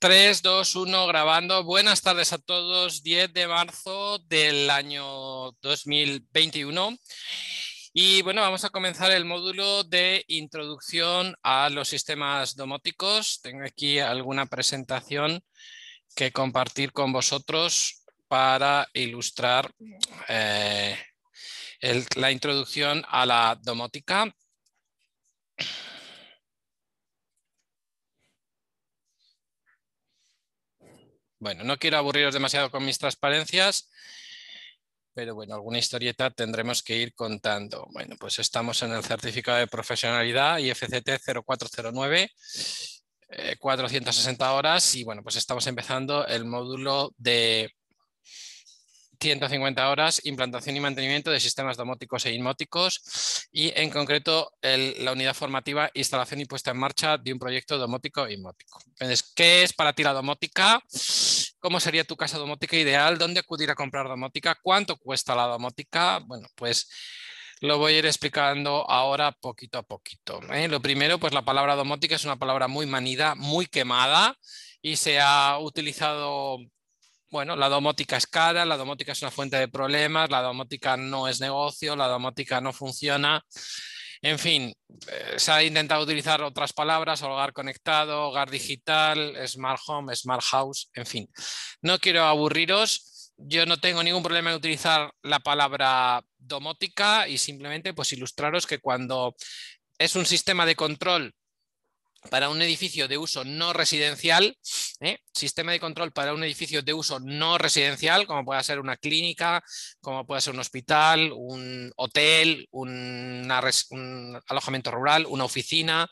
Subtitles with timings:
[0.00, 1.64] 3, 2, 1, grabando.
[1.64, 3.02] Buenas tardes a todos.
[3.02, 6.96] 10 de marzo del año 2021.
[7.94, 13.40] Y bueno, vamos a comenzar el módulo de introducción a los sistemas domóticos.
[13.42, 15.42] Tengo aquí alguna presentación
[16.14, 19.68] que compartir con vosotros para ilustrar
[20.28, 20.96] eh,
[22.14, 24.32] la introducción a la domótica.
[31.40, 33.88] Bueno, no quiero aburriros demasiado con mis transparencias,
[35.14, 37.86] pero bueno, alguna historieta tendremos que ir contando.
[37.92, 41.08] Bueno, pues estamos en el certificado de profesionalidad IFCT
[41.44, 42.30] 0409,
[43.60, 47.70] 460 horas y bueno, pues estamos empezando el módulo de
[49.20, 55.34] 150 horas, implantación y mantenimiento de sistemas domóticos e inmóticos y en concreto la unidad
[55.34, 58.78] formativa, instalación y puesta en marcha de un proyecto domótico e inmótico.
[58.86, 60.80] Entonces, ¿qué es para ti la domótica?
[61.60, 63.18] ¿Cómo sería tu casa domótica ideal?
[63.18, 64.56] ¿Dónde acudir a comprar domótica?
[64.62, 66.20] ¿Cuánto cuesta la domótica?
[66.26, 66.88] Bueno, pues
[67.60, 70.40] lo voy a ir explicando ahora poquito a poquito.
[70.52, 70.68] ¿eh?
[70.68, 74.36] Lo primero, pues la palabra domótica es una palabra muy manida, muy quemada
[74.80, 76.58] y se ha utilizado
[77.30, 81.28] bueno, la domótica es cara, la domótica es una fuente de problemas, la domótica no
[81.28, 83.44] es negocio, la domótica no funciona.
[84.22, 84.72] En fin,
[85.08, 90.90] eh, se ha intentado utilizar otras palabras, hogar conectado, hogar digital, smart home, smart house,
[90.94, 91.28] en fin.
[91.82, 97.94] No quiero aburriros, yo no tengo ningún problema en utilizar la palabra domótica y simplemente
[97.94, 99.36] pues ilustraros que cuando
[99.98, 101.34] es un sistema de control
[102.30, 104.56] para un edificio de uso no residencial,
[105.00, 105.18] ¿eh?
[105.32, 109.62] sistema de control para un edificio de uso no residencial, como puede ser una clínica,
[110.00, 113.50] como puede ser un hospital, un hotel, un
[114.48, 116.08] alojamiento rural, una oficina,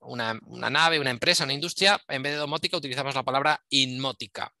[0.00, 4.52] una, una, nave, una empresa, una industria, en vez de domótica utilizamos la palabra inmótica.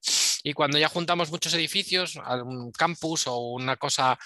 [0.44, 4.18] Y cuando ya juntamos muchos edificios, un campus o una cosa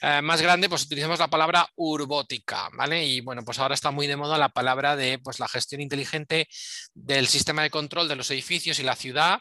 [0.00, 3.04] eh, más grande, pues utilizamos la palabra urbótica, ¿vale?
[3.04, 6.48] Y bueno, pues ahora está muy de moda la palabra de pues, la gestión inteligente
[6.94, 9.40] del sistema de control de los edificios y la ciudad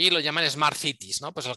[0.00, 1.32] y lo llaman Smart Cities, ¿no?
[1.32, 1.48] Pues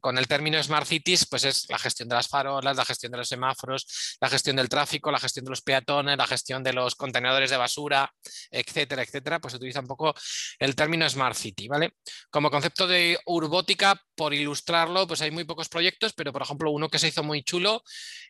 [0.00, 3.16] con, el término Smart Cities, pues es la gestión de las farolas, la gestión de
[3.16, 6.94] los semáforos, la gestión del tráfico, la gestión de los peatones, la gestión de los
[6.94, 8.12] contenedores de basura,
[8.50, 10.14] etcétera, etcétera, pues se utiliza un poco
[10.58, 11.94] el término Smart City, ¿vale?
[12.28, 16.90] Como concepto de urbótica, por ilustrarlo, pues hay muy pocos proyectos, pero por ejemplo uno
[16.90, 17.82] que se hizo muy chulo,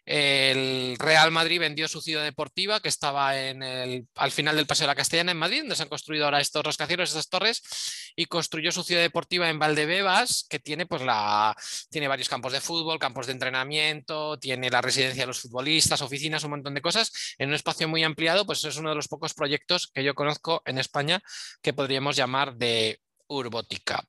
[0.07, 4.85] el Real Madrid vendió su ciudad deportiva que estaba en el, al final del Paseo
[4.85, 8.27] de la Castellana en Madrid, donde se han construido ahora estos rascacielos, estas torres, y
[8.27, 11.57] construyó su ciudad deportiva en Valdebebas que tiene, pues, la,
[11.91, 16.45] tiene varios campos de fútbol, campos de entrenamiento, tiene la residencia de los futbolistas, oficinas,
[16.45, 19.35] un montón de cosas en un espacio muy ampliado, pues es uno de los pocos
[19.35, 21.23] proyectos que yo conozco en España
[21.63, 24.05] que podríamos llamar de urbótica.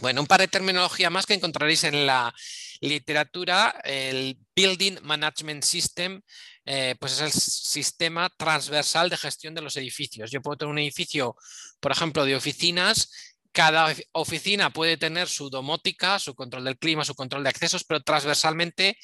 [0.00, 2.34] Bueno, un par de terminología más que encontraréis en la
[2.80, 3.80] literatura.
[3.84, 6.20] El Building Management System,
[6.64, 10.32] eh, pues es el sistema transversal de gestión de los edificios.
[10.32, 11.36] Yo puedo tener un edificio,
[11.78, 17.14] por ejemplo, de oficinas cada oficina puede tener su domótica, su control del clima, su
[17.14, 18.98] control de accesos, pero transversalmente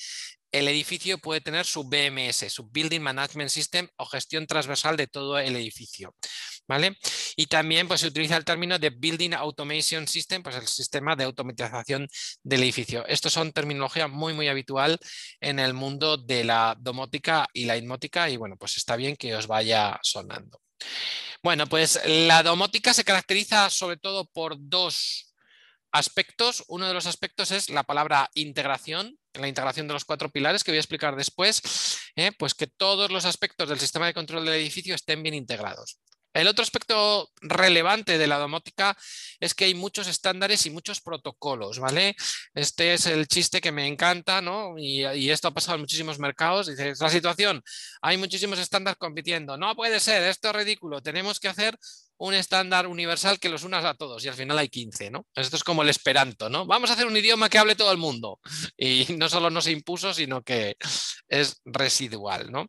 [0.51, 5.39] el edificio puede tener su BMS, su Building Management System o gestión transversal de todo
[5.39, 6.17] el edificio.
[6.67, 6.97] ¿Vale?
[7.37, 11.25] Y también pues, se utiliza el término de Building Automation System, pues el sistema de
[11.25, 12.09] automatización
[12.43, 13.07] del edificio.
[13.07, 14.99] Esto son terminología muy, muy habitual
[15.41, 19.35] en el mundo de la domótica y la inmótica y bueno, pues está bien que
[19.37, 20.61] os vaya sonando.
[21.43, 25.35] Bueno, pues la domótica se caracteriza sobre todo por dos
[25.93, 26.65] aspectos.
[26.69, 30.71] Uno de los aspectos es la palabra integración, la integración de los cuatro pilares que
[30.71, 32.33] voy a explicar después, ¿eh?
[32.39, 35.99] pues que todos los aspectos del sistema de control del edificio estén bien integrados.
[36.33, 38.97] El otro aspecto relevante de la domótica
[39.41, 42.15] es que hay muchos estándares y muchos protocolos, ¿vale?
[42.55, 44.79] Este es el chiste que me encanta, ¿no?
[44.79, 46.67] Y, esto ha pasado en muchísimos mercados.
[46.69, 47.63] Dice, la situación,
[48.03, 49.57] hay muchísimos estándares compitiendo.
[49.57, 51.01] No puede ser, esto es ridículo.
[51.03, 51.77] Tenemos que hacer
[52.21, 55.27] un estándar universal que los unas a todos y al final hay 15, ¿no?
[55.35, 56.67] Esto es como el esperanto, ¿no?
[56.67, 58.41] Vamos a hacer un idioma que hable todo el mundo
[58.77, 60.77] y no solo no se impuso, sino que
[61.29, 62.67] es residual, ¿no?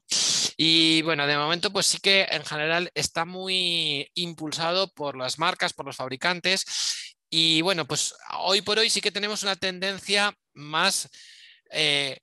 [0.63, 5.73] Y bueno, de momento pues sí que en general está muy impulsado por las marcas,
[5.73, 11.09] por los fabricantes y bueno, pues hoy por hoy sí que tenemos una tendencia más...
[11.71, 12.19] Eh,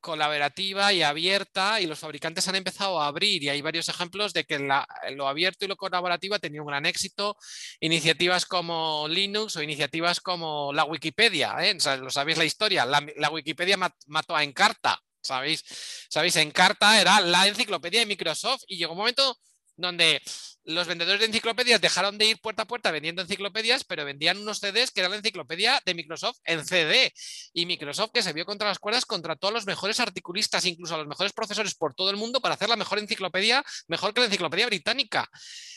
[0.00, 4.44] colaborativa y abierta y los fabricantes han empezado a abrir y hay varios ejemplos de
[4.44, 7.36] que lo abierto y lo colaborativo ha tenido un gran éxito.
[7.80, 11.76] Iniciativas como Linux o iniciativas como la Wikipedia, ¿eh?
[11.98, 15.64] lo sabéis la historia, la, Wikipedia mató a Encarta, ¿sabéis?
[16.08, 16.36] ¿sabéis?
[16.36, 19.38] Encarta era la enciclopedia de Microsoft y llegó un momento
[19.76, 20.22] donde
[20.64, 24.58] los vendedores de enciclopedias dejaron de ir puerta a puerta vendiendo enciclopedias, pero vendían unos
[24.58, 27.12] CDs que era la enciclopedia de Microsoft en CD.
[27.52, 30.98] Y Microsoft que se vio contra las cuerdas contra todos los mejores articulistas, incluso a
[30.98, 34.26] los mejores profesores por todo el mundo para hacer la mejor enciclopedia, mejor que la
[34.26, 35.28] enciclopedia británica.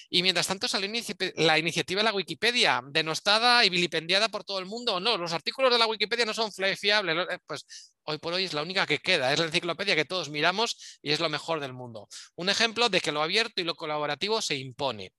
[0.10, 0.90] Y mientras tanto salió
[1.36, 5.00] la iniciativa de la Wikipedia, denostada y vilipendiada por todo el mundo.
[5.00, 7.28] No, los artículos de la Wikipedia no son fiables.
[7.30, 10.30] Eh, pues hoy por hoy es la única que queda, es la enciclopedia que todos
[10.30, 12.08] miramos y es lo mejor del mundo.
[12.36, 15.14] Un ejemplo de que lo abierto y lo colaborativo se impone.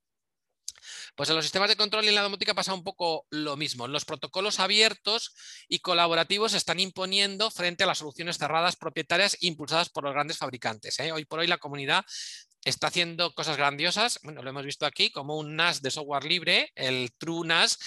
[1.15, 3.87] Pues en los sistemas de control y en la domótica pasa un poco lo mismo.
[3.87, 5.35] Los protocolos abiertos
[5.69, 10.39] y colaborativos se están imponiendo frente a las soluciones cerradas propietarias impulsadas por los grandes
[10.39, 10.99] fabricantes.
[10.99, 11.13] ¿eh?
[11.13, 12.05] Hoy por hoy la comunidad
[12.65, 16.71] está haciendo cosas grandiosas, bueno, lo hemos visto aquí, como un NAS de software libre,
[16.75, 17.79] el True NAS,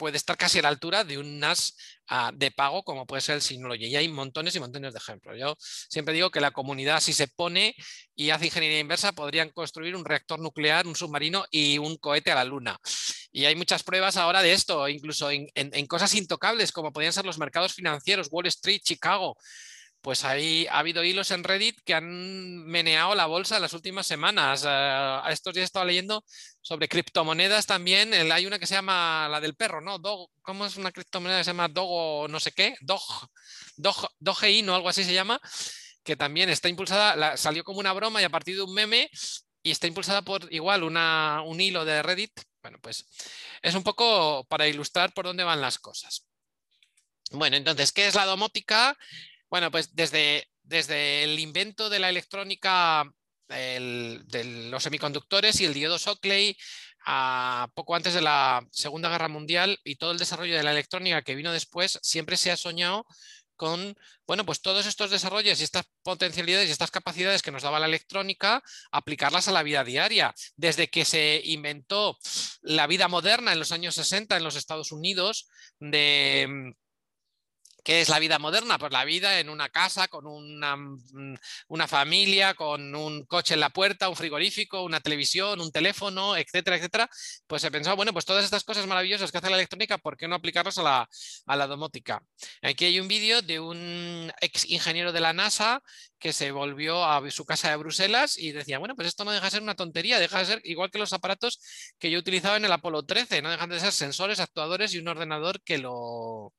[0.00, 1.76] puede estar casi a la altura de un NAS
[2.08, 3.84] ah, de pago como puede ser el Synology.
[3.84, 5.36] Y hay montones y montones de ejemplos.
[5.38, 7.76] Yo siempre digo que la comunidad, si se pone
[8.14, 12.34] y hace ingeniería inversa, podrían construir un reactor nuclear, un submarino y un cohete a
[12.34, 12.78] la Luna.
[13.30, 17.26] Y hay muchas pruebas ahora de esto, incluso en, en cosas intocables como podrían ser
[17.26, 19.36] los mercados financieros, Wall Street, Chicago
[20.00, 24.06] pues ahí ha habido hilos en Reddit que han meneado la bolsa en las últimas
[24.06, 24.64] semanas.
[24.66, 26.24] a estos días he estado leyendo
[26.60, 28.12] sobre criptomonedas también.
[28.14, 30.00] hay una que se llama la del perro, ¿no?
[30.42, 32.76] ¿Cómo es una criptomoneda que se llama Dogo, no sé qué?
[32.80, 33.02] Dog,
[33.76, 35.40] Dog, Dogein o algo así se llama,
[36.02, 39.10] que también está impulsada, salió como una broma y a partir de un meme
[39.62, 42.32] y está impulsada por igual una, un hilo de Reddit.
[42.62, 43.06] Bueno, pues
[43.62, 46.26] es un poco para ilustrar por dónde van las cosas.
[47.32, 48.96] Bueno, entonces, ¿qué es la domótica?
[49.50, 53.04] Bueno, pues desde, desde el invento de la electrónica,
[53.48, 56.56] de los semiconductores y el diodo Shockley,
[57.04, 61.22] a poco antes de la Segunda Guerra Mundial y todo el desarrollo de la electrónica
[61.22, 63.06] que vino después, siempre se ha soñado
[63.56, 63.94] con,
[64.26, 67.86] bueno, pues todos estos desarrollos y estas potencialidades y estas capacidades que nos daba la
[67.86, 70.34] electrónica, aplicarlas a la vida diaria.
[70.56, 72.16] Desde que se inventó
[72.62, 75.48] la vida moderna en los años 60 en los Estados Unidos,
[75.78, 76.74] de
[77.84, 78.78] ¿Qué es la vida moderna?
[78.78, 81.36] Pues la vida en una casa, con una, mm,
[81.68, 86.76] una, familia, con un coche en la puerta, un frigorífico, una televisión, un teléfono, etcétera,
[86.76, 87.08] etcétera.
[87.46, 90.28] Pues he pensado, bueno, pues todas estas cosas maravillosas que hace la electrónica, ¿por qué
[90.28, 91.08] no aplicarlas a la,
[91.46, 92.22] a la domótica?
[92.62, 95.82] Aquí hay un vídeo de un ex ingeniero de la NASA
[96.18, 99.46] que se volvió a su casa de Bruselas y decía, bueno, pues esto no deja
[99.46, 101.60] de ser una tontería, deja de ser igual que los aparatos
[101.98, 105.08] que yo utilizaba en el Apolo 13, no dejan de ser sensores, actuadores y un
[105.08, 106.52] ordenador que lo,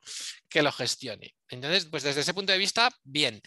[0.52, 1.34] que lo gestione.
[1.50, 3.42] Entonces, pues desde ese punto de vista, bien.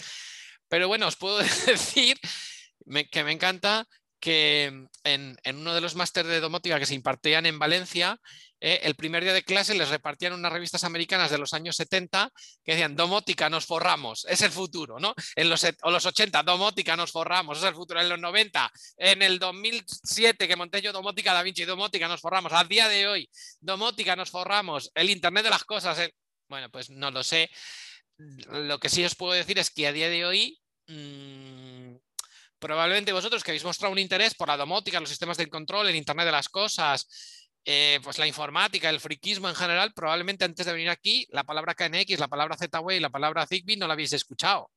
[0.69, 2.19] Pero bueno, os puedo decir
[3.13, 3.87] que me encanta
[4.25, 8.19] que en, uno de los másteres de domótica que se impartían en Valencia,
[8.59, 12.31] eh, el primer día de clase les repartían unas revistas americanas de los años 70
[12.65, 15.15] que decían, domótica, nos forramos, es el futuro, ¿no?
[15.37, 18.01] En los, o los 80, domótica, nos forramos, es el futuro.
[18.01, 22.55] En los 90, en el 2007 que monté yo domótica Da Vinci, domótica, nos forramos.
[22.55, 23.29] A día de hoy,
[23.61, 24.91] domótica, nos forramos.
[24.95, 25.99] El Internet de las cosas,
[26.49, 27.51] bueno, pues no lo sé.
[28.17, 30.59] Lo que sí os puedo decir es que a día de hoy...
[30.87, 31.97] Mm,
[32.65, 35.97] probablemente vosotros que habéis mostrado un interés por la domótica, los sistemas de control, el
[35.97, 37.07] Internet de las cosas,
[37.67, 41.75] eh, pues la informática, el friquismo en general, probablemente antes de venir aquí, la palabra
[41.75, 44.71] KNX, la palabra Z-Way, la palabra Zigbee no la habéis escuchado.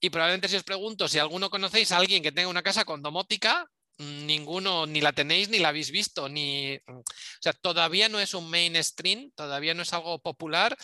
[0.00, 3.02] Y probablemente si os pregunto si alguno conocéis a alguien que tenga una casa con
[3.02, 3.66] domótica,
[3.98, 7.02] ninguno ni la tenéis ni la habéis visto, ni, o
[7.40, 10.76] sea, todavía no es un mainstream, todavía no es algo popular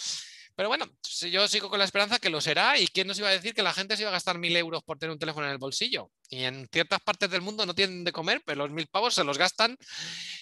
[0.54, 0.86] pero bueno,
[1.30, 3.62] yo sigo con la esperanza que lo será y quién nos iba a decir que
[3.62, 6.10] la gente se iba a gastar mil euros por tener un teléfono en el bolsillo.
[6.28, 9.24] Y en ciertas partes del mundo no tienen de comer, pero los mil pavos se
[9.24, 9.76] los gastan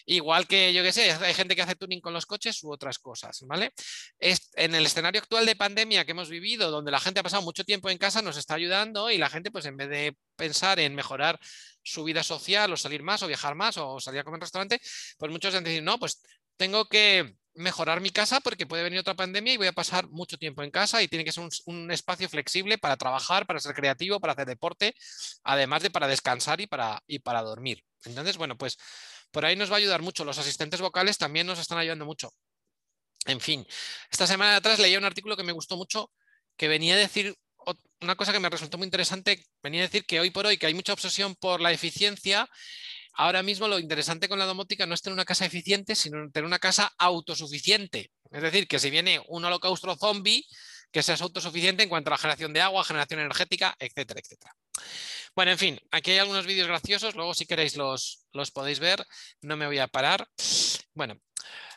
[0.06, 2.98] igual que yo que sé, hay gente que hace tuning con los coches u otras
[2.98, 3.72] cosas, ¿vale?
[4.20, 7.64] en el escenario actual de pandemia que hemos vivido, donde la gente ha pasado mucho
[7.64, 10.94] tiempo en casa, nos está ayudando y la gente pues en vez de pensar en
[10.94, 11.38] mejorar
[11.82, 14.80] su vida social o salir más o viajar más o salir a comer en restaurante,
[15.18, 16.22] pues muchos han dicho, no, pues
[16.56, 20.38] tengo que mejorar mi casa porque puede venir otra pandemia y voy a pasar mucho
[20.38, 24.20] tiempo en casa y tiene que ser un, espacio flexible para trabajar, para ser creativo,
[24.20, 24.94] para hacer deporte,
[25.44, 27.84] además de para descansar y para, y para dormir.
[28.04, 28.78] Entonces, bueno, pues
[29.30, 30.24] por ahí nos va a ayudar mucho.
[30.24, 32.32] Los asistentes vocales también nos están ayudando mucho.
[33.26, 33.66] En fin,
[34.10, 36.10] esta semana de atrás leía un artículo que me gustó mucho
[36.56, 37.36] que venía a decir
[38.00, 40.66] una cosa que me resultó muy interesante, venía a decir que hoy por hoy que
[40.66, 42.48] hay mucha obsesión por la eficiencia
[43.20, 46.46] Ahora mismo lo interesante con la domótica no es tener una casa eficiente, sino tener
[46.46, 48.10] una casa autosuficiente.
[48.30, 50.42] Es decir, que si viene un holocausto zombie,
[50.90, 54.56] que seas autosuficiente en cuanto a la generación de agua, generación energética, etcétera, etcétera.
[55.36, 59.04] Bueno, en fin, aquí hay algunos vídeos graciosos, luego si queréis los, los podéis ver,
[59.42, 60.26] no me voy a parar.
[60.94, 61.20] Bueno,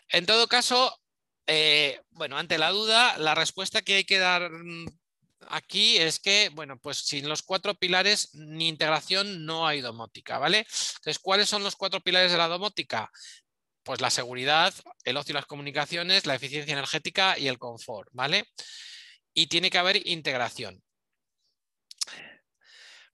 [0.07, 0.97] en todo caso,
[1.45, 4.85] eh, bueno, ante la duda, la respuesta que hay que dar mm,
[5.49, 10.59] aquí es que, bueno, pues sin los cuatro pilares ni integración no hay domótica, ¿vale?
[10.59, 13.11] Entonces, ¿cuáles son los cuatro pilares de la domótica?
[13.83, 14.73] Pues la seguridad,
[15.03, 18.45] el ocio y las comunicaciones, la eficiencia energética y el confort, ¿vale?
[19.33, 20.81] Y tiene que haber integración.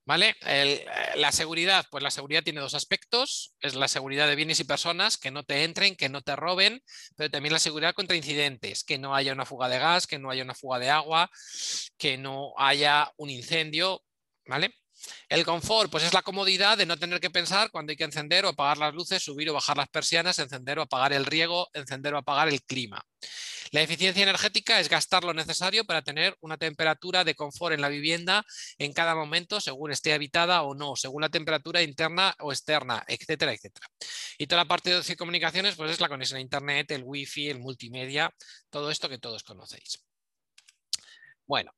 [0.09, 0.35] ¿Vale?
[0.47, 0.83] Eh,
[1.17, 5.17] la seguridad, pues la seguridad tiene dos aspectos, es la seguridad de bienes y personas,
[5.17, 6.81] que no te entren, que no te roben,
[7.15, 10.31] pero también la seguridad contra incidentes, que no haya una fuga de gas, que no
[10.31, 11.29] haya una fuga de agua,
[11.99, 14.03] que no haya un incendio,
[14.47, 14.73] ¿vale?
[15.27, 18.45] El confort, pues es la comodidad de no tener que pensar cuando hay que encender
[18.45, 22.13] o apagar las luces, subir o bajar las persianas, encender o apagar el riego, encender
[22.13, 23.05] o apagar el clima.
[23.71, 27.89] La eficiencia energética es gastar lo necesario para tener una temperatura de confort en la
[27.89, 28.43] vivienda
[28.79, 33.53] en cada momento, según esté habitada o no, según la temperatura interna o externa, etcétera,
[33.53, 33.87] etcétera.
[34.39, 37.59] Y toda la parte de comunicaciones, pues es la conexión a Internet, el Wi-Fi, el
[37.59, 38.33] multimedia,
[38.71, 40.03] todo esto que todos conocéis.
[41.45, 41.71] Bueno,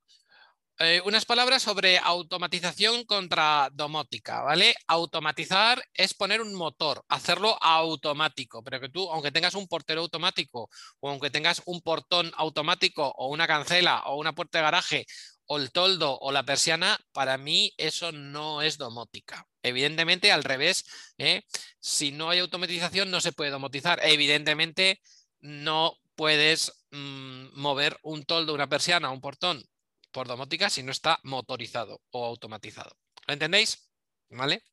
[0.83, 4.73] eh, unas palabras sobre automatización contra domótica, ¿vale?
[4.87, 10.69] Automatizar es poner un motor, hacerlo automático, pero que tú, aunque tengas un portero automático
[10.99, 15.05] o aunque tengas un portón automático o una cancela o una puerta de garaje
[15.45, 19.45] o el toldo o la persiana, para mí eso no es domótica.
[19.61, 20.85] Evidentemente, al revés,
[21.19, 21.43] ¿eh?
[21.79, 23.99] si no hay automatización no se puede domotizar.
[24.03, 24.99] Evidentemente,
[25.41, 29.63] no puedes mm, mover un toldo, una persiana, un portón
[30.11, 32.97] por domótica si no está motorizado o automatizado.
[33.27, 33.91] ¿Lo entendéis?
[34.29, 34.63] ¿Vale?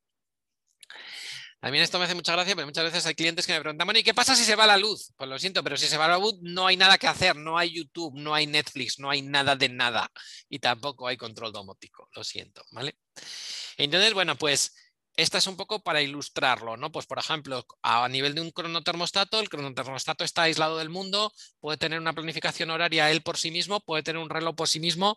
[1.61, 3.99] También esto me hace mucha gracia, pero muchas veces hay clientes que me preguntan, bueno,
[3.99, 5.13] ¿y qué pasa si se va la luz?
[5.17, 7.59] Pues lo siento, pero si se va la luz no hay nada que hacer, no
[7.59, 10.09] hay YouTube, no hay Netflix, no hay nada de nada
[10.49, 12.97] y tampoco hay control domótico, lo siento, ¿vale?
[13.77, 14.73] Entonces, bueno, pues
[15.19, 16.93] esta es un poco para ilustrarlo, ¿no?
[16.93, 21.77] Pues por ejemplo, a nivel de un cronotermostato, el cronotermostato está aislado del mundo, puede
[21.77, 25.17] tener una planificación horaria él por sí mismo, puede tener un reloj por sí mismo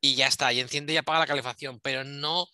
[0.00, 2.46] y ya está, y enciende y apaga la calefacción, pero no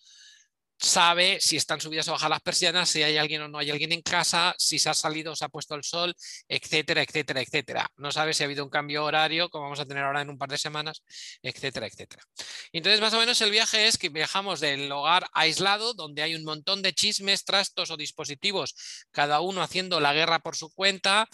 [0.77, 3.91] sabe si están subidas o bajas las persianas, si hay alguien o no hay alguien
[3.91, 6.13] en casa, si se ha salido o se ha puesto el sol,
[6.47, 7.87] etcétera, etcétera, etcétera.
[7.97, 10.37] No sabe si ha habido un cambio horario, como vamos a tener ahora en un
[10.37, 11.03] par de semanas,
[11.41, 12.23] etcétera, etcétera.
[12.71, 16.43] Entonces, más o menos el viaje es que viajamos del hogar aislado, donde hay un
[16.43, 18.75] montón de chismes, trastos o dispositivos,
[19.11, 21.27] cada uno haciendo la guerra por su cuenta,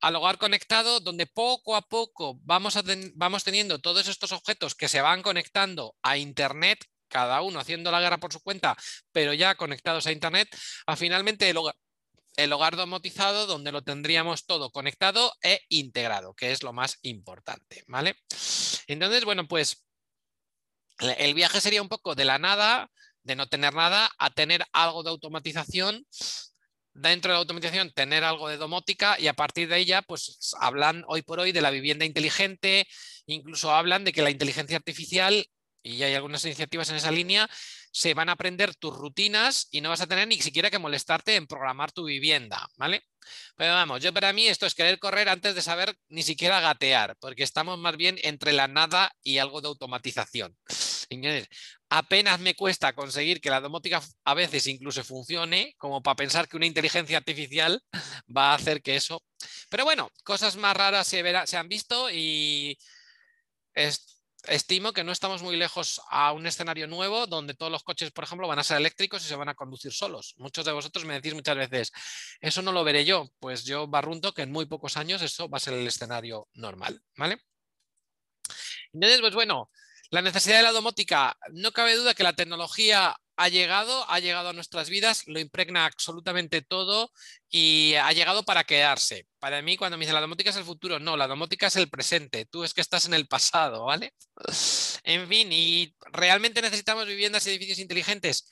[0.00, 2.78] al hogar conectado, donde poco a poco vamos,
[3.14, 8.00] vamos teniendo todos estos objetos que se van conectando a Internet cada uno haciendo la
[8.00, 8.76] guerra por su cuenta,
[9.12, 10.48] pero ya conectados a Internet,
[10.84, 16.72] a finalmente el hogar, domotizado donde lo tendríamos todo conectado e integrado, que es lo
[16.72, 18.16] más importante, ¿vale?
[18.88, 19.86] Entonces, bueno, pues
[20.98, 22.90] el viaje sería un poco de la nada,
[23.22, 26.04] de no tener nada, a tener algo de automatización,
[26.94, 31.04] dentro de la automatización tener algo de domótica y a partir de ella, pues hablan
[31.06, 32.88] hoy por hoy de la vivienda inteligente,
[33.26, 35.46] incluso hablan de que la inteligencia artificial
[35.84, 37.48] y hay algunas iniciativas en esa línea,
[37.92, 41.36] se van a aprender tus rutinas y no vas a tener ni siquiera que molestarte
[41.36, 43.04] en programar tu vivienda, ¿vale?
[43.54, 47.16] Pero vamos, yo para mí esto es querer correr antes de saber ni siquiera gatear,
[47.20, 50.56] porque estamos más bien entre la nada y algo de automatización.
[51.90, 56.56] apenas me cuesta conseguir que la domótica a veces incluso funcione, como para pensar que
[56.56, 57.80] una inteligencia artificial
[58.36, 59.22] va a hacer que eso...
[59.68, 62.78] Pero bueno, cosas más raras se, se han visto y
[64.48, 68.24] estimo que no estamos muy lejos a un escenario nuevo donde todos los coches, por
[68.24, 70.34] ejemplo, van a ser eléctricos y se van a conducir solos.
[70.38, 71.92] Muchos de vosotros me decís muchas veces,
[72.40, 73.28] eso no lo veré yo.
[73.38, 77.02] Pues yo barrunto que en muy pocos años eso va a ser el escenario normal.
[77.16, 77.38] ¿vale?
[78.92, 79.70] Entonces, pues bueno,
[80.10, 84.50] la necesidad de la domótica, no cabe duda que la tecnología ha llegado, ha llegado
[84.50, 87.10] a nuestras vidas, lo impregna absolutamente todo
[87.50, 89.26] y ha llegado para quedarse.
[89.38, 91.88] Para mí, cuando me dicen la domótica es el futuro, no, la domótica es el
[91.88, 94.12] presente, tú es que estás en el pasado, ¿vale?
[95.02, 98.48] En fin, y realmente necesitamos viviendas y edificios inteligentes.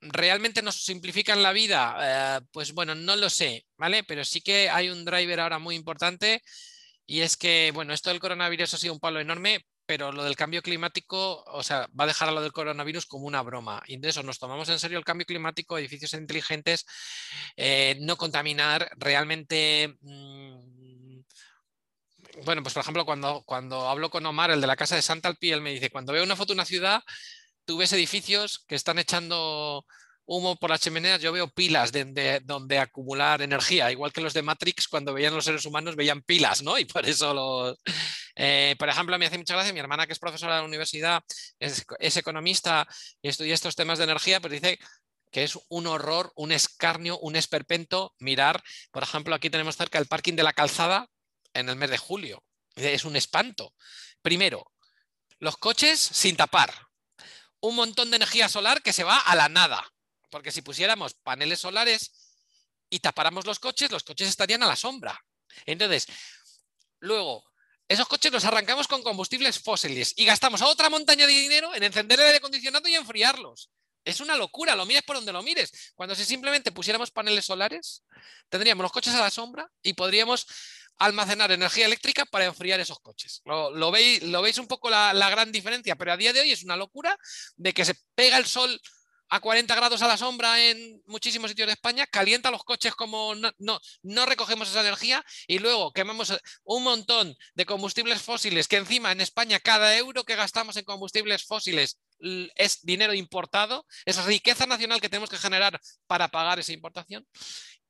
[0.00, 1.96] ¿Realmente nos simplifican la vida?
[2.38, 4.02] Eh, pues bueno, no lo sé, ¿vale?
[4.02, 6.42] Pero sí que hay un driver ahora muy importante
[7.06, 10.36] y es que, bueno, esto del coronavirus ha sido un palo enorme, pero lo del
[10.36, 13.82] cambio climático, o sea, va a dejar a lo del coronavirus como una broma.
[13.86, 16.86] Y de eso nos tomamos en serio el cambio climático, edificios inteligentes,
[17.58, 19.94] eh, no contaminar, realmente...
[20.00, 21.20] Mm,
[22.46, 25.28] bueno, pues por ejemplo, cuando, cuando hablo con Omar, el de la casa de Santa
[25.28, 27.02] Alpi, él me dice, cuando veo una foto de una ciudad,
[27.66, 29.84] tú ves edificios que están echando
[30.24, 34.40] humo por las chimeneas, yo veo pilas de, donde acumular energía, igual que los de
[34.40, 36.78] Matrix cuando veían los seres humanos veían pilas, ¿no?
[36.78, 37.78] Y por eso los...
[38.34, 41.22] Eh, por ejemplo, me hace mucha gracia, mi hermana que es profesora de la universidad,
[41.58, 42.86] es, economista
[43.20, 44.78] y estudia estos temas de energía, pues dice
[45.30, 50.06] que es un horror, un escarnio, un esperpento mirar, por ejemplo, aquí tenemos cerca el
[50.06, 51.08] parking de la calzada
[51.54, 52.44] en el mes de julio.
[52.74, 53.74] Es un espanto.
[54.22, 54.72] Primero,
[55.38, 56.72] los coches sin tapar.
[57.60, 59.84] Un montón de energía solar que se va a la nada.
[60.30, 62.12] Porque si pusiéramos paneles solares
[62.88, 65.18] y tapáramos los coches, los coches estarían a la sombra.
[65.66, 66.06] Entonces,
[67.00, 67.51] luego,
[67.92, 72.18] esos coches los arrancamos con combustibles fósiles y gastamos otra montaña de dinero en encender
[72.18, 73.70] el aire acondicionado y enfriarlos.
[74.02, 75.92] Es una locura, lo mires por donde lo mires.
[75.94, 78.02] Cuando si simplemente pusiéramos paneles solares,
[78.48, 80.46] tendríamos los coches a la sombra y podríamos
[80.98, 83.42] almacenar energía eléctrica para enfriar esos coches.
[83.44, 87.16] Lo, veis, un poco la, gran diferencia, pero a día de hoy es una locura
[87.56, 88.80] de que se pega el sol
[89.32, 93.32] a 40 grados a la sombra en muchísimos sitios de España, calienta los coches como
[93.34, 99.22] no, recogemos esa energía y luego quemamos un montón de combustibles fósiles que encima en
[99.22, 101.98] España cada euro que gastamos en combustibles fósiles
[102.56, 107.26] es dinero importado, es riqueza nacional que tenemos que generar para pagar esa importación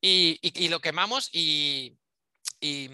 [0.01, 1.99] y, lo quemamos y,
[2.61, 2.89] y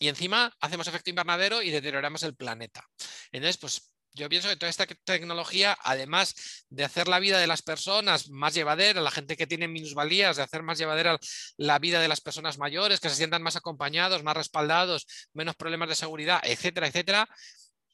[0.00, 2.86] encima hacemos efecto invernadero y deterioramos el planeta.
[3.32, 7.62] Entonces, pues yo pienso que toda esta tecnología, además de hacer la vida de las
[7.62, 11.18] personas más llevadera, la gente que tiene minusvalías, de hacer más llevadera
[11.56, 15.88] la vida de las personas mayores, que se sientan más acompañados, más respaldados, menos problemas
[15.88, 17.28] de seguridad, etcétera, etcétera,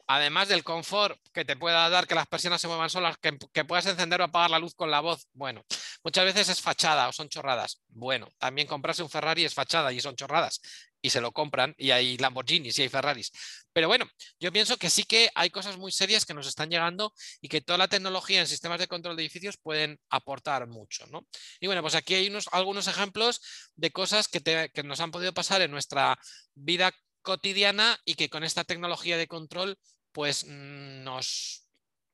[0.06, 3.64] además del confort que te pueda dar que las personas se muevan solas, que, que,
[3.64, 5.64] puedas encender o apagar la luz con la voz, bueno,
[6.04, 7.80] muchas veces es fachada o son chorradas.
[7.88, 10.60] Bueno, también comprarse un Ferrari es fachada y son chorradas
[11.02, 13.32] y se lo compran y hay Lamborghinis y hay Ferraris.
[13.72, 14.06] Pero bueno,
[14.38, 17.60] yo pienso que sí que hay cosas muy serias que nos están llegando y que
[17.60, 21.06] toda la tecnología en sistemas de control de edificios pueden aportar mucho.
[21.06, 21.26] ¿no?
[21.60, 23.40] Y bueno, pues aquí hay unos, algunos ejemplos
[23.74, 26.18] de cosas que, que nos han podido pasar en nuestra
[26.54, 26.92] vida
[27.22, 29.78] cotidiana y que con esta tecnología de control
[30.12, 31.66] pues mm, nos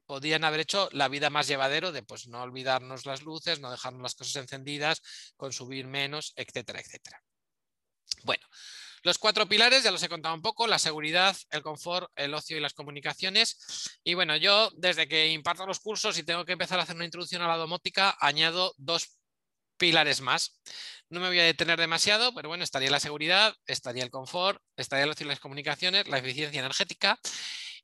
[0.07, 4.03] podrían haber hecho la vida más llevadero de pues no olvidarnos las luces, no dejarnos
[4.03, 5.03] las cosas encendidas,
[5.37, 7.26] consumir menos, etcétera, etcétera.
[8.25, 8.47] Bueno,
[9.03, 12.57] los cuatro pilares ya los he contado un poco, la seguridad, el confort, el ocio
[12.57, 13.99] y las comunicaciones.
[14.03, 17.05] Y bueno, yo desde que imparto los cursos y tengo que empezar a hacer una
[17.05, 19.19] introducción a la domótica, añado dos
[19.77, 20.61] pilares más.
[21.09, 25.05] No me voy a detener demasiado, pero bueno, estaría la seguridad, estaría el confort, estaría
[25.05, 27.21] el ocio y las comunicaciones, la eficiencia energética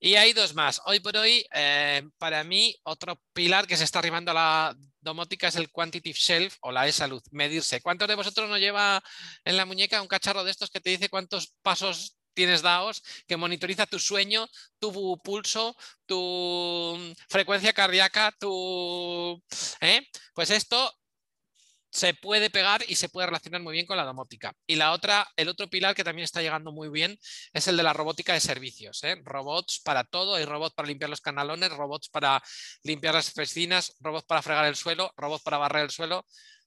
[0.02, 0.80] y hay dos más.
[0.86, 5.48] Hoy por hoy, eh, para mí, otro pilar que se está arrimando a la domótica
[5.48, 7.82] es el Quantitative Shelf o la e-salud, medirse.
[7.82, 9.02] ¿Cuántos de vosotros nos lleva
[9.44, 13.36] en la muñeca un cacharro de estos que te dice cuántos pasos tienes dados, que
[13.36, 19.42] monitoriza tu sueño, tu pulso, tu frecuencia cardíaca, tu...
[19.80, 20.08] ¿eh?
[20.34, 20.92] Pues esto
[21.92, 24.54] se puede pegar y se puede relacionar muy bien con la domótica.
[24.66, 27.18] Y la otra, el otro pilar que también está llegando muy bien
[27.52, 29.04] es el de la robótica de servicios.
[29.04, 29.20] ¿eh?
[29.22, 32.42] Robots para todo, hay robots para limpiar los canalones, robots para
[32.82, 36.24] limpiar las piscinas, robots para fregar el suelo, robots para barrer el suelo,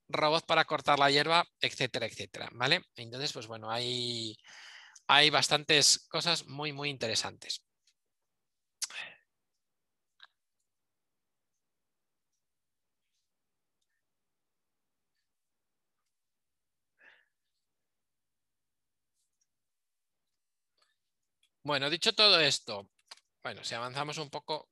[0.09, 2.49] robots para cortar la hierba, etcétera, etcétera.
[2.53, 2.83] ¿vale?
[2.95, 4.37] Entonces, pues bueno, hay,
[5.07, 7.64] hay bastantes cosas muy, muy interesantes.
[21.65, 22.91] Bueno, dicho todo esto,
[23.41, 24.69] bueno, si avanzamos un poco,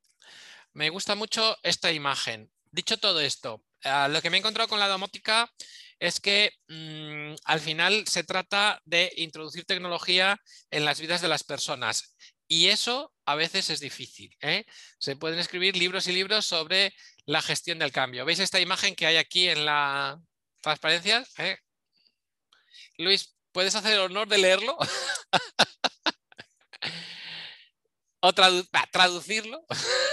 [0.73, 2.51] me gusta mucho esta imagen.
[2.71, 5.51] Dicho todo esto, ah, lo que me he encontrado con la domótica
[5.97, 11.43] es que mm, al final se trata de introducir tecnología en las vidas de las
[11.43, 12.15] personas.
[12.47, 14.37] Y eso a veces es difícil.
[14.41, 14.63] ¿eh?
[14.99, 16.93] Se pueden escribir libros y libros sobre
[17.25, 18.23] la gestión del cambio.
[18.23, 20.21] ¿Veis esta imagen que hay aquí en la
[20.61, 21.25] transparencia?
[21.39, 21.57] ¿Eh?
[22.99, 24.77] Luis, ¿puedes hacer el honor de leerlo?
[28.23, 29.65] o traducirlo.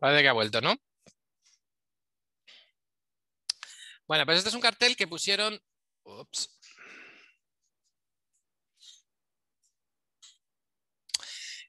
[0.00, 0.74] Parece que ha vuelto, ¿no?
[4.08, 5.60] Bueno, pues este es un cartel que pusieron...
[6.04, 6.58] Ups.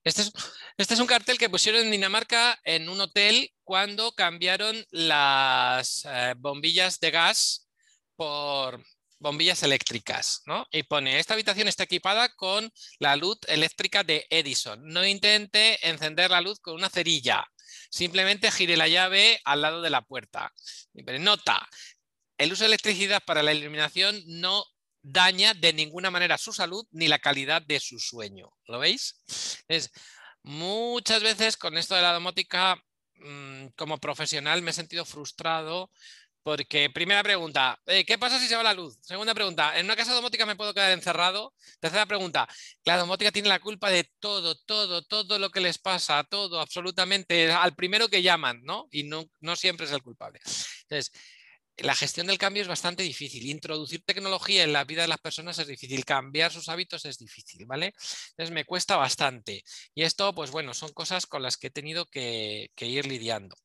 [0.03, 0.31] Este es,
[0.79, 6.33] este es, un cartel que pusieron en Dinamarca en un hotel cuando cambiaron las eh,
[6.37, 7.67] bombillas de gas
[8.15, 8.81] por
[9.19, 10.41] bombillas eléctricas.
[10.45, 10.65] ¿no?
[10.71, 14.79] Y pone, esta habitación está equipada con la luz eléctrica de Edison.
[14.85, 17.45] No intente encender la luz con una cerilla.
[17.91, 20.53] Simplemente gire la llave al lado de la puerta.
[20.93, 21.67] Nota,
[22.37, 24.63] el uso de electricidad para la iluminación no
[25.01, 28.49] daña de ninguna manera su salud ni la calidad de su sueño.
[28.65, 29.15] ¿Lo veis?
[29.67, 29.91] Es,
[30.43, 32.77] muchas veces con esto de la domótica,
[33.15, 35.91] mm, como profesional, me he sentido frustrado
[36.43, 38.97] Porque, primera pregunta, ¿qué pasa si se va la luz?
[39.01, 41.53] Segunda pregunta, ¿en una casa domótica me puedo quedar encerrado?
[41.79, 42.47] Tercera pregunta,
[42.85, 47.51] la domótica tiene la culpa de todo, todo, todo lo que les pasa, todo, absolutamente,
[47.51, 48.87] al primero que llaman, ¿no?
[48.91, 50.39] Y no, no siempre es el culpable.
[50.83, 51.11] Entonces,
[51.81, 53.45] la gestión del cambio es bastante difícil.
[53.45, 56.05] Introducir tecnología en la vida de las personas es difícil.
[56.05, 57.93] Cambiar sus hábitos es difícil, ¿vale?
[58.31, 59.63] Entonces me cuesta bastante.
[59.93, 63.55] Y esto, pues bueno, son cosas con las que he tenido que, ir lidiando.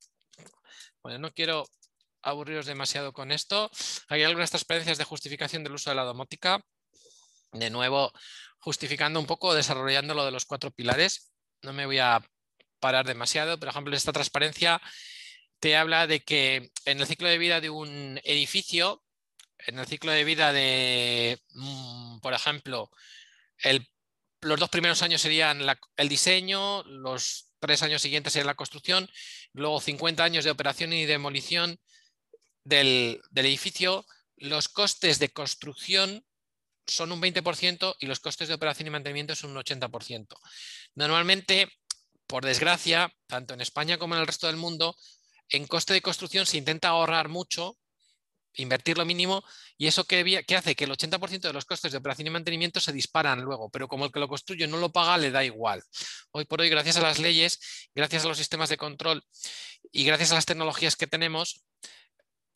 [1.02, 1.66] Bueno, no quiero
[2.22, 3.70] aburriros demasiado con esto.
[4.08, 6.64] Hay algunas transparencias de justificación del uso de la domótica.
[7.52, 8.12] De nuevo,
[8.58, 11.32] justificando un poco, desarrollando lo de los cuatro pilares.
[11.62, 12.20] No me voy a
[12.80, 13.58] parar demasiado.
[13.58, 14.80] Por ejemplo, esta transparencia
[15.64, 19.02] te habla de que en el ciclo de vida de un edificio,
[19.60, 22.90] en el ciclo de vida de, mm, por ejemplo,
[24.42, 25.62] los dos primeros años serían
[25.96, 29.08] el diseño, los tres años siguientes serían la construcción,
[29.54, 31.80] luego 50 años de operación y demolición
[32.64, 34.04] del, edificio,
[34.36, 36.26] los costes de construcción
[36.86, 40.26] son un 20% y los costes de operación y mantenimiento son un 80%.
[40.94, 41.72] Normalmente,
[42.26, 44.94] por desgracia, tanto en España como en el resto del mundo,
[45.56, 47.76] en coste de construcción se intenta ahorrar mucho,
[48.54, 49.44] invertir lo mínimo,
[49.76, 52.92] y eso que, hace que el 80% de los costes de operación y mantenimiento se
[52.92, 55.82] disparan luego, pero como el que lo construye no lo paga, le da igual.
[56.30, 59.24] Hoy por hoy, gracias a las leyes, gracias a los sistemas de control
[59.92, 61.64] y gracias a las tecnologías que tenemos,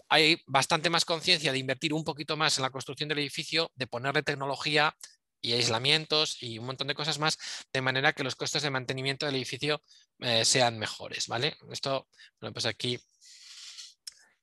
[0.08, 3.86] hay bastante más conciencia de invertir un poquito más en la construcción del edificio, de
[3.86, 4.96] ponerle tecnología
[5.40, 7.38] y aislamientos y un montón de cosas más,
[7.72, 9.82] de manera que los costes de mantenimiento del edificio
[10.20, 11.56] eh, sean mejores, ¿vale?
[11.70, 12.98] Esto, pues aquí,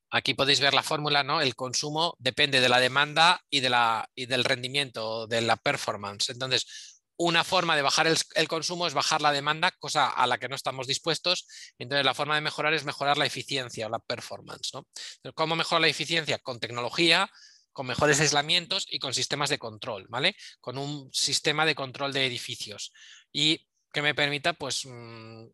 [0.09, 1.41] aquí podéis ver la fórmula, ¿no?
[1.41, 6.29] El consumo depende de la demanda y, de la, y del rendimiento, de la performance.
[6.29, 10.49] Entonces, una forma de bajar el, consumo es bajar la demanda, cosa a la que
[10.49, 11.47] no estamos dispuestos.
[11.77, 14.71] Entonces, la forma de mejorar es mejorar la eficiencia o la performance.
[14.73, 14.85] ¿no?
[15.33, 16.39] ¿Cómo mejora la eficiencia?
[16.39, 17.29] Con tecnología,
[17.75, 20.37] con mejores aislamientos y con sistemas de control, ¿vale?
[20.61, 22.93] Con un sistema de control de edificios
[23.33, 25.47] y que me permita, pues, mm,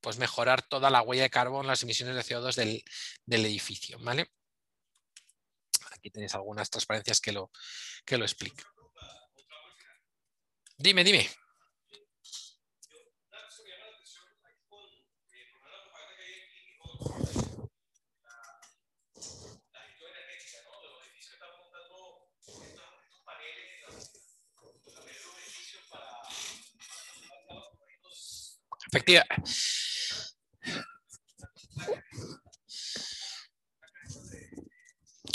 [0.00, 2.84] pues mejorar toda la huella de carbón, las emisiones de CO2 del,
[3.26, 4.30] del edificio, ¿vale?
[5.90, 7.50] Aquí tenéis algunas transparencias que lo,
[8.04, 8.66] que lo explican.
[10.78, 11.28] Dime, dime.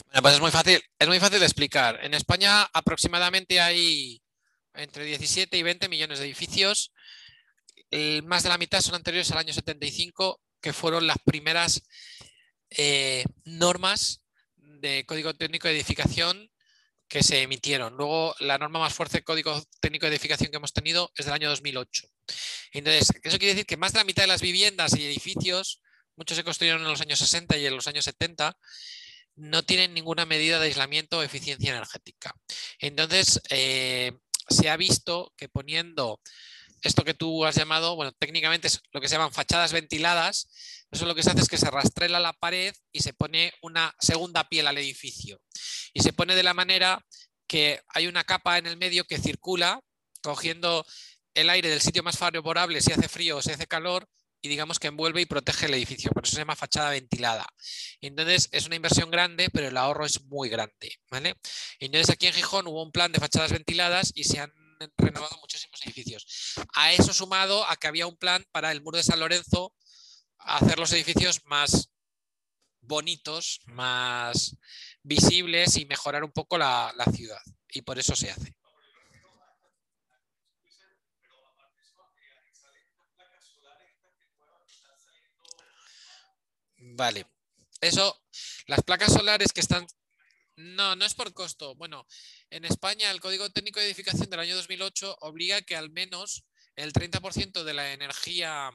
[0.06, 2.00] Bueno, pues es muy fácil, es muy fácil de explicar.
[2.04, 4.22] En España aproximadamente hay
[4.74, 6.94] entre 17 y 20 millones de edificios.
[8.24, 11.84] más de la mitad son anteriores al año 75, que fueron las primeras
[12.70, 14.22] eh, normas
[14.56, 16.52] de código técnico de edificación
[17.08, 17.96] que se emitieron.
[17.96, 21.34] Luego, la norma más fuerte de código técnico de edificación que hemos tenido es del
[21.34, 22.08] año 2008.
[22.74, 25.82] Entonces, eso quiere decir que más de la mitad de las viviendas y edificios,
[26.16, 28.58] muchos se construyeron en los años 60 y en los años 70,
[29.36, 32.36] no tienen ninguna medida de aislamiento o eficiencia energética.
[32.80, 34.12] Entonces, eh,
[34.50, 36.20] se ha visto que poniendo
[36.82, 40.50] esto que tú has llamado, bueno, técnicamente es lo que se llaman fachadas ventiladas,
[40.92, 43.94] eso lo que se hace es que se rastrela la pared y se pone una
[44.00, 45.42] segunda piel al edificio.
[45.94, 47.06] Y se pone de la manera
[47.48, 49.82] que hay una capa en el medio que circula,
[50.22, 50.86] cogiendo
[51.34, 54.08] el aire del sitio más favorable si hace frío o si hace calor,
[54.42, 56.12] y digamos que envuelve y protege el edificio.
[56.12, 57.48] Por eso se llama fachada ventilada.
[58.02, 61.00] Entonces es una inversión grande, pero el ahorro es muy grande.
[61.10, 61.36] ¿vale?
[61.80, 64.54] Entonces aquí en Gijón hubo un plan de fachadas ventiladas y se han
[64.98, 66.56] renovado muchísimos edificios.
[66.74, 69.74] A eso sumado a que había un plan para el muro de San Lorenzo
[70.40, 71.90] hacer los edificios más
[72.80, 74.56] bonitos, más
[75.04, 77.42] visibles y mejorar un poco la ciudad.
[77.70, 78.58] Y por eso se hace.
[86.98, 87.28] Vale.
[87.82, 88.24] Eso,
[88.66, 89.86] las placas solares que están...
[90.58, 91.76] No, no es por costo.
[91.76, 92.08] Bueno,
[92.50, 96.94] en España el Código Técnico de Edificación del año 2008 obliga que al menos el
[96.94, 98.72] 30% de la energía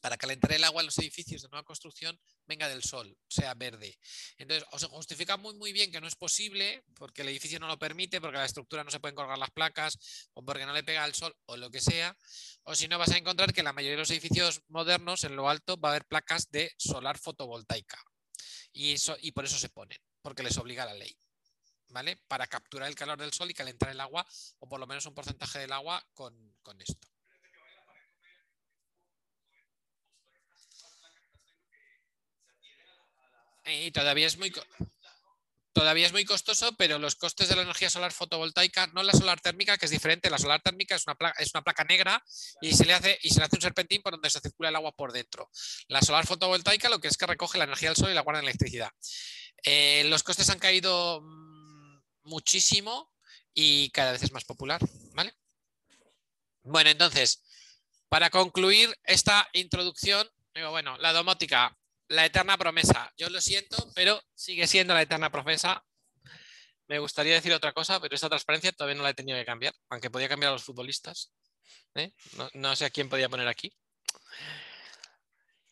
[0.00, 3.96] para calentar el agua en los edificios de nueva construcción venga del sol, sea verde.
[4.36, 7.68] Entonces, o se justifica muy, muy bien que no es posible porque el edificio no
[7.68, 10.82] lo permite, porque la estructura no se pueden colgar las placas o porque no le
[10.82, 12.16] pega el sol o lo que sea.
[12.64, 15.48] O si no, vas a encontrar que la mayoría de los edificios modernos, en lo
[15.48, 18.02] alto, va a haber placas de solar fotovoltaica.
[18.72, 21.16] Y, eso, y por eso se ponen, porque les obliga la ley.
[21.88, 22.16] ¿Vale?
[22.16, 24.26] Para capturar el calor del sol y calentar el agua,
[24.60, 27.08] o por lo menos un porcentaje del agua con esto.
[33.66, 34.52] Y todavía es muy
[35.72, 39.40] todavía es muy costoso, pero los costes de la energía solar fotovoltaica, no la solar
[39.40, 42.22] térmica, que es diferente, la solar térmica es una placa, es una placa negra
[42.60, 44.92] y se, le hace, y se hace un serpentín por donde se circula el agua
[44.92, 45.50] por dentro.
[45.88, 48.40] La solar fotovoltaica lo que es que recoge la energía del sol y la guarda
[48.40, 48.90] en electricidad.
[49.64, 53.10] Eh, los costes han caído mm, muchísimo
[53.54, 54.80] y cada vez es más popular,
[55.14, 55.34] ¿vale?
[56.62, 57.42] Bueno, entonces,
[58.08, 61.76] para concluir esta introducción, digo, bueno, la domótica,
[62.12, 63.10] la eterna promesa.
[63.16, 65.82] Yo lo siento, pero sigue siendo la eterna promesa.
[66.86, 69.74] Me gustaría decir otra cosa, pero esa transparencia todavía no la he tenido que cambiar,
[69.88, 71.32] aunque podía cambiar a los futbolistas.
[71.94, 72.12] ¿eh?
[72.52, 73.72] No, sé a quién podía poner aquí.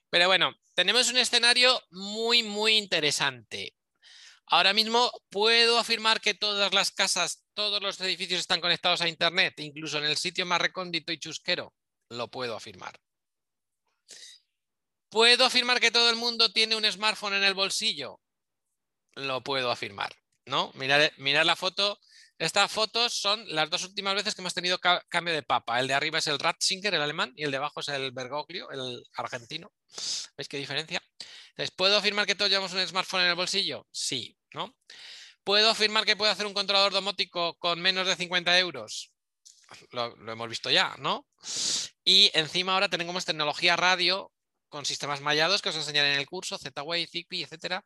[0.08, 3.76] Pero bueno, tenemos un escenario muy, muy interesante.
[4.46, 9.60] Ahora mismo puedo afirmar que todas las casas, todos los edificios están conectados a Internet,
[9.60, 11.74] incluso en el sitio más recóndito y chusquero.
[12.08, 12.98] Lo puedo afirmar.
[15.10, 18.20] ¿Puedo afirmar que todo el mundo tiene un smartphone en el bolsillo?
[19.16, 20.14] Lo puedo afirmar,
[20.46, 20.70] ¿no?
[20.74, 21.98] Mirar, la foto.
[22.38, 25.80] Estas fotos son las dos últimas veces que hemos tenido cambio de papa.
[25.80, 28.70] El de arriba es el Ratzinger, el alemán, y el de abajo es el Bergoglio,
[28.70, 29.72] el argentino.
[30.36, 31.02] ¿Veis qué diferencia?
[31.50, 33.88] Entonces, ¿puedo afirmar que todos llevamos un smartphone en el bolsillo?
[33.90, 34.76] Sí, ¿no?
[35.42, 39.10] ¿Puedo afirmar que puedo hacer un controlador domótico con menos de 50 euros?
[39.90, 41.26] Lo, lo, hemos visto ya, ¿no?
[42.04, 44.32] Y encima ahora tenemos tecnología radio
[44.70, 47.84] con sistemas mallados que os enseñaré en el curso, Z-Wave, Zigbee, etcétera.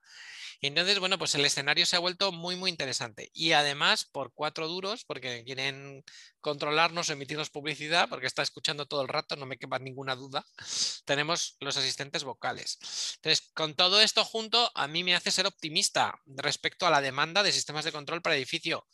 [0.60, 3.30] Entonces, bueno, pues el escenario se ha vuelto muy, muy interesante.
[3.32, 6.04] Y además, por cuatro duros, porque quieren
[6.40, 10.44] controlarnos, emitirnos publicidad, porque está escuchando todo el rato, no me quepa ninguna duda,
[11.04, 12.78] tenemos los asistentes vocales.
[13.16, 17.42] Entonces, con todo esto junto, a mí me hace ser optimista respecto a la demanda
[17.42, 18.86] de sistemas de control para edificio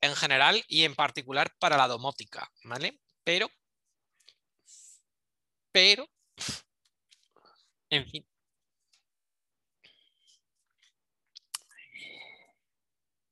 [0.00, 3.00] en general y en particular para la domótica, ¿vale?
[3.24, 3.50] Pero,
[5.72, 6.08] pero,
[7.94, 8.26] en fin.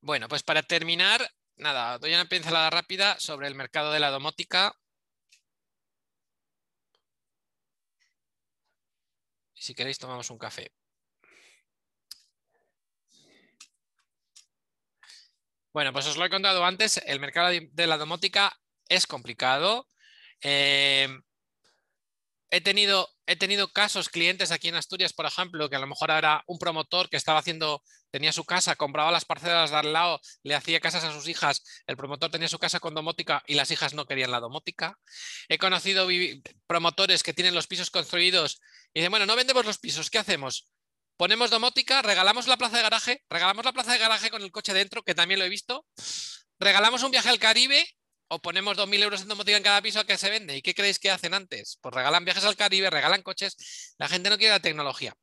[0.00, 4.74] Bueno, pues para terminar, nada, doy una pincelada rápida sobre el mercado de la domótica.
[9.54, 10.72] Si queréis, tomamos un café.
[15.72, 19.88] Bueno, pues os lo he contado antes, el mercado de la domótica es complicado.
[20.42, 21.08] Eh,
[22.52, 26.10] he tenido, he tenido casos, clientes aquí en Asturias, por ejemplo, que a lo mejor
[26.10, 30.20] era un promotor que estaba haciendo, tenía su casa, compraba las parcelas de al lado,
[30.42, 33.70] le hacía casas a sus hijas, el promotor tenía su casa con domótica y las
[33.70, 34.98] hijas no querían la domótica.
[35.48, 36.06] He conocido
[36.66, 38.60] promotores que tienen los pisos construidos
[38.92, 40.68] y dicen, bueno, no vendemos los pisos, ¿qué hacemos?
[41.16, 44.74] Ponemos domótica, regalamos la plaza de garaje, regalamos la plaza de garaje con el coche
[44.74, 45.86] dentro, que también lo he visto,
[46.60, 47.86] regalamos un viaje al Caribe
[48.32, 50.56] o ponemos 2.000 euros en domótica en cada piso que se vende.
[50.56, 51.78] ¿Y qué creéis que hacen antes?
[51.82, 53.94] Pues regalan viajes al Caribe, regalan coches.
[53.98, 55.14] La gente no quiere la tecnología.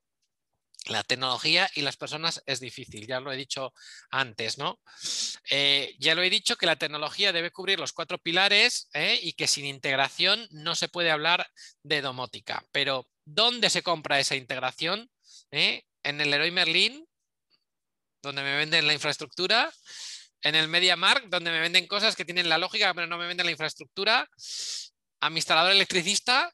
[0.85, 3.73] La tecnología y las personas es difícil, ya lo he dicho
[4.11, 4.79] antes, ¿no?
[5.49, 9.19] Eh, ya lo he dicho que la tecnología debe cubrir los cuatro pilares ¿eh?
[9.21, 11.49] y que sin integración no se puede hablar
[11.81, 12.63] de domótica.
[12.71, 15.09] Pero, ¿dónde se compra esa integración?
[15.51, 15.83] ¿Eh?
[16.03, 17.05] En el Leroy Merlin,
[18.21, 19.71] donde me venden la infraestructura,
[20.41, 23.45] en el MediaMark, donde me venden cosas que tienen la lógica, pero no me venden
[23.45, 24.27] la infraestructura,
[25.21, 26.53] a mi instalador electricista,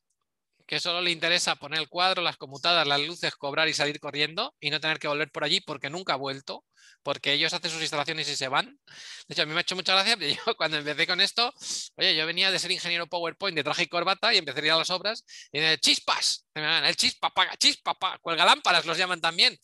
[0.66, 4.56] que solo le interesa poner el cuadro, las conmutadas, las luces, cobrar y salir corriendo
[4.60, 6.66] y no tener que volver por allí porque nunca ha vuelto,
[7.04, 8.80] porque ellos hacen sus instalaciones y se van.
[9.28, 11.54] De hecho, a mí me ha hecho mucha gracia, porque yo cuando empecé con esto,
[11.98, 14.72] oye, yo venía de ser ingeniero PowerPoint de traje y corbata y empecé a ir
[14.72, 19.22] a las obras y de chispas, el chispa, paga, chispa, paga, cuelga lámparas, los llaman
[19.22, 19.58] también.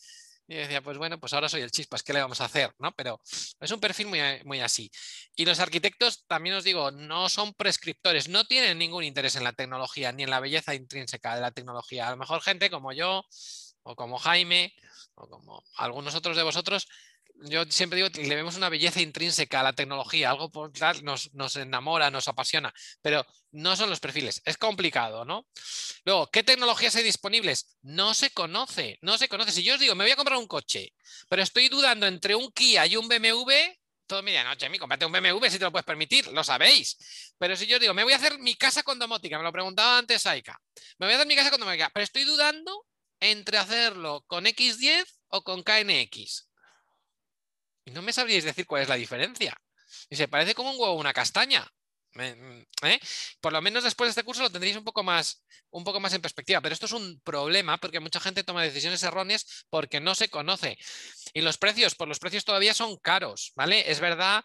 [0.52, 2.74] Y decía, pues bueno, pues ahora soy el chispas, ¿qué le vamos a hacer?
[2.78, 2.92] ¿No?
[2.92, 3.22] Pero
[3.62, 4.92] es un perfil muy, muy así.
[5.34, 9.54] Y los arquitectos, también os digo, no son prescriptores, no tienen ningún interés en la
[9.54, 12.10] tecnología ni en la belleza intrínseca de la tecnología.
[12.10, 13.24] A lo mejor gente como yo,
[13.84, 14.76] o como Jaime,
[15.16, 16.86] o como algunos otros de vosotros,
[17.42, 20.72] yo siempre digo que le vemos una belleza intrínseca a la tecnología, algo por
[21.04, 25.48] nos, nos enamora, nos apasiona, pero no son los perfiles, es complicado, ¿no?
[26.06, 27.78] Luego, ¿qué tecnologías hay disponibles?
[27.82, 29.52] No se conoce, no se conoce.
[29.52, 30.94] Si yo os digo, me voy a comprar un coche,
[31.30, 33.52] pero estoy dudando entre un Kia y un BMW,
[34.08, 36.98] todo medianoche, mi, cómprate un BMW si te lo puedes permitir, lo sabéis.
[37.38, 39.52] Pero si yo os digo, me voy a hacer mi casa con domótica, me lo
[39.52, 40.60] preguntaba antes Aika,
[41.00, 42.86] me voy a hacer mi casa con domótica, pero estoy dudando
[43.20, 46.51] entre hacerlo con X10 o con KNX.
[47.86, 49.56] Y no me sabríais decir cuál es la diferencia.
[50.10, 51.68] Y se parece como un huevo una castaña.
[52.14, 53.00] Mm, ¿eh?
[53.40, 56.14] Por lo menos después de este curso lo tendréis un poco, más, un poco más
[56.14, 56.62] en perspectiva.
[56.62, 60.78] Pero esto es un problema porque mucha gente toma decisiones erróneas porque no se conoce.
[61.34, 63.90] Y los precios, pues los precios todavía son caros, ¿vale?
[63.90, 64.44] Es verdad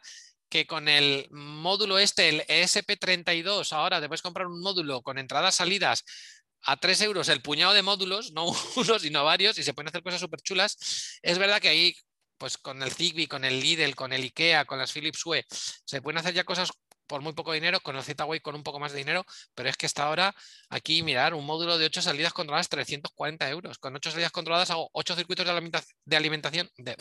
[0.49, 5.57] que con el módulo este, el ESP32, ahora te puedes comprar un módulo con entradas,
[5.57, 6.05] salidas,
[6.63, 8.47] a 3 euros el puñado de módulos, no
[8.77, 11.19] uno, sino varios, y se pueden hacer cosas súper chulas.
[11.23, 11.97] Es verdad que ahí,
[12.39, 16.03] pues con el Zigbee, con el Lidl, con el IKEA, con las Philips Hue, se
[16.03, 16.71] pueden hacer ya cosas
[17.07, 19.77] por muy poco dinero, con el Z-Way con un poco más de dinero, pero es
[19.77, 20.35] que hasta ahora
[20.69, 23.79] aquí, mirar, un módulo de 8 salidas controladas, 340 euros.
[23.79, 25.47] Con 8 salidas controladas hago 8 circuitos
[26.05, 26.97] de alimentación, de,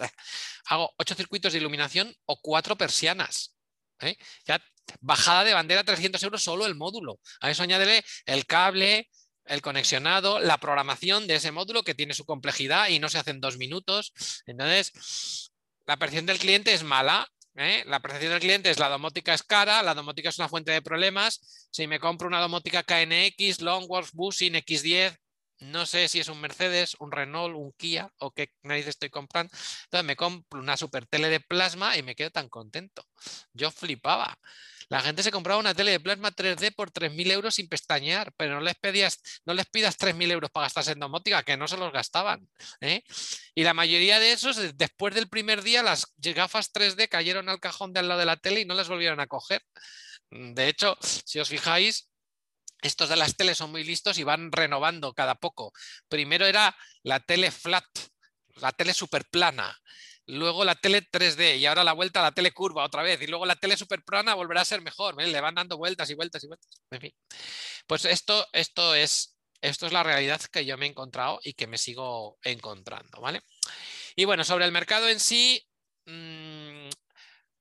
[0.66, 3.56] hago 8 circuitos de iluminación o 4 persianas.
[4.02, 4.18] ¿eh?
[4.46, 4.62] Ya
[5.02, 7.20] bajada de bandera 300 euros solo el módulo.
[7.42, 9.10] A eso añádele el cable,
[9.46, 13.32] el conexionado, la programación de ese módulo que tiene su complejidad y no se hace
[13.32, 14.14] en dos minutos.
[14.46, 15.52] Entonces,
[15.86, 17.28] la percepción del cliente es mala.
[17.56, 17.84] ¿eh?
[17.86, 20.82] La percepción del cliente es la domótica es cara, la domótica es una fuente de
[20.82, 21.68] problemas.
[21.72, 25.18] Si me compro una domótica KNX, Longworth, Bushing, X10,
[25.60, 29.56] no sé si es un Mercedes, un Renault, un Kia o qué narices estoy comprando.
[29.86, 33.06] Entonces me compro una super tele de plasma y me quedo tan contento.
[33.54, 34.38] Yo flipaba.
[34.90, 38.56] La gente se compraba una tele de plasma 3D por 3.000 euros sin pestañear, pero
[38.56, 41.78] no les, pedías, no les pidas 3.000 euros para gastarse en domótica, que no se
[41.78, 42.48] los gastaban.
[42.82, 43.04] ¿eh?
[43.56, 47.94] Y la mayoría de esos, después del primer día, las gafas 3D cayeron al cajón
[47.94, 49.62] de al lado de la tele y no las volvieron a coger.
[50.30, 52.10] De hecho, si os fijáis,
[52.82, 55.74] estos de las teles son muy listos y van renovando cada poco.
[56.08, 57.86] Primero era la tele flat,
[58.56, 59.76] la tele super plana
[60.28, 63.28] luego la tele 3D y ahora la vuelta a la tele curva otra vez y
[63.28, 66.44] luego la tele super plana volverá a ser mejor, le van dando vueltas y vueltas
[66.44, 66.82] y vueltas.
[66.92, 67.12] En fin,
[67.88, 71.68] pues esto, esto, es, esto es la realidad que yo me he encontrado y que
[71.68, 73.42] me sigo encontrando, ¿vale?
[74.16, 75.64] Y bueno, sobre el mercado en sí,
[76.06, 76.90] mm,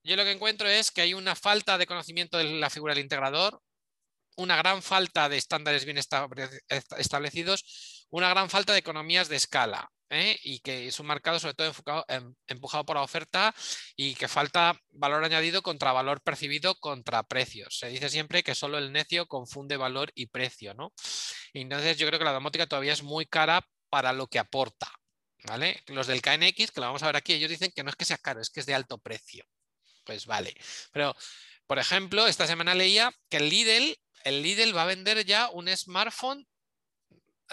[0.05, 3.05] yo lo que encuentro es que hay una falta de conocimiento de la figura del
[3.05, 3.61] integrador,
[4.37, 9.91] una gran falta de estándares bien establecidos, una gran falta de economías de escala.
[10.11, 10.39] ¿Eh?
[10.43, 13.55] y que es un mercado sobre todo em, empujado por la oferta
[13.97, 17.79] y que falta valor añadido contra valor percibido contra precios.
[17.79, 20.93] Se dice siempre que solo el necio confunde valor y precio, ¿no?
[21.53, 24.91] entonces yo creo que la domótica todavía es muy cara para lo que aporta.
[25.47, 25.83] ¿Vale?
[25.89, 28.07] Los del KNX, que lo vamos a ver aquí, ellos dicen que no es que
[28.07, 29.45] sea caro, es que es de alto precio.
[30.03, 30.55] Pues vale.
[30.91, 31.15] Pero,
[31.67, 35.69] por ejemplo, esta semana leía que el Lidl, el Lidl va a vender ya un
[35.69, 36.49] smartphone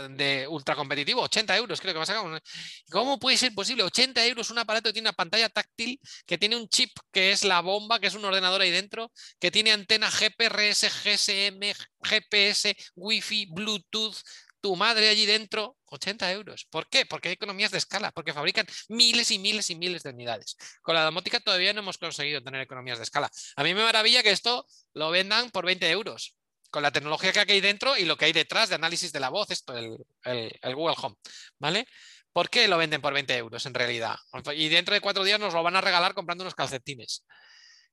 [0.09, 2.41] de ultra competitivo, 80 euros creo que va a sacar.
[2.89, 3.83] ¿Cómo puede ser posible?
[3.83, 7.43] 80 euros un aparato que tiene una pantalla táctil, que tiene un chip que es
[7.43, 11.73] la bomba, que es un ordenador ahí dentro, que tiene antena GPRS, GSM,
[12.03, 14.17] GPS, Wi-Fi, Bluetooth,
[14.61, 16.67] tu madre allí dentro, 80 euros.
[16.69, 17.05] ¿Por qué?
[17.05, 20.55] Porque hay economías de escala, porque fabrican miles y miles y miles de unidades.
[20.81, 23.29] Con la domótica todavía no hemos conseguido tener economías de escala.
[23.55, 26.35] A mí me maravilla que esto lo vendan por 20 euros
[26.71, 29.29] con la tecnología que hay dentro y lo que hay detrás de análisis de la
[29.29, 29.97] voz, esto, el,
[30.73, 31.17] Google Home,
[31.59, 31.87] ¿vale?
[32.33, 34.15] ¿Por qué lo venden por 20 euros en realidad?
[34.55, 37.25] Y dentro de cuatro días nos lo van a regalar comprando unos calcetines.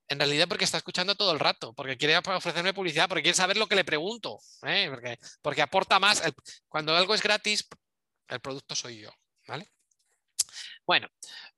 [0.06, 3.56] En realidad porque está escuchando todo el rato, porque quiere ofrecerme publicidad, porque quiere saber
[3.58, 4.90] lo que le pregunto, ¿eh?
[5.42, 6.22] porque, aporta más.
[6.68, 7.68] cuando algo es gratis,
[8.28, 9.10] el producto soy yo,
[9.46, 9.68] ¿vale?
[10.86, 11.08] Bueno,